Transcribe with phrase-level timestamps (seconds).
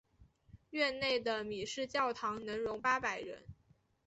[0.71, 3.43] 院内的米市教堂能容八百人。